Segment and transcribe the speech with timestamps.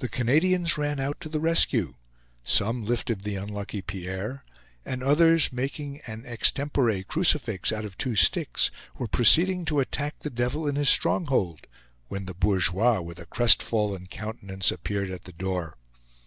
[0.00, 1.94] The Canadians ran out to the rescue.
[2.44, 4.44] Some lifted the unlucky Pierre;
[4.84, 10.28] and others, making an extempore crucifix out of two sticks, were proceeding to attack the
[10.28, 11.66] devil in his stronghold,
[12.08, 15.78] when the bourgeois, with a crest fallen countenance, appeared at the door.